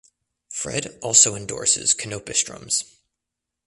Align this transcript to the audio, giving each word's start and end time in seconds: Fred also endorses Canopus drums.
Fred 0.49 0.97
also 1.03 1.35
endorses 1.35 1.93
Canopus 1.93 2.41
drums. 2.43 2.85